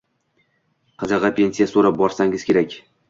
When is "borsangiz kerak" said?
2.01-2.75